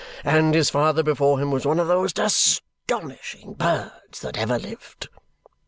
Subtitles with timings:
[0.23, 5.09] And his father before him was one of the most astonishing birds that ever lived!"